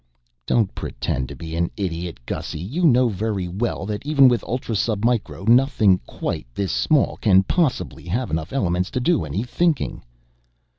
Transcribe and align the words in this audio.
"Don't 0.47 0.73
pretend 0.73 1.29
to 1.29 1.35
be 1.35 1.55
an 1.55 1.69
idiot, 1.77 2.19
Gussy! 2.25 2.57
You 2.57 2.85
know 2.85 3.07
very 3.07 3.47
well 3.47 3.85
that 3.85 4.03
even 4.03 4.27
with 4.27 4.43
ultra 4.45 4.75
sub 4.75 5.05
micro 5.05 5.43
nothing 5.43 5.99
quite 6.07 6.47
this 6.55 6.71
small 6.71 7.17
can 7.17 7.43
possibly 7.43 8.05
have 8.07 8.31
enough 8.31 8.51
elements 8.51 8.89
to 8.89 8.99
do 8.99 9.25
any 9.25 9.43
thinking." 9.43 10.01